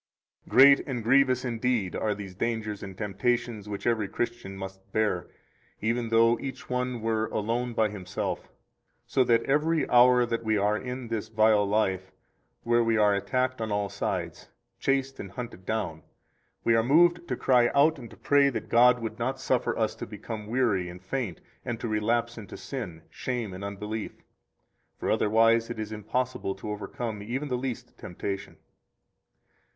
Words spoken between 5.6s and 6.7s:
even though each